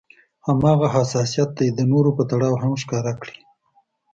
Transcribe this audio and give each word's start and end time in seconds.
هماغه 0.47 0.87
حساسيت 0.95 1.49
دې 1.57 1.67
د 1.77 1.79
نورو 1.91 2.09
په 2.17 2.23
تړاو 2.31 2.61
هم 2.63 2.73
ښکاره 2.81 3.13
کړي. 3.21 3.39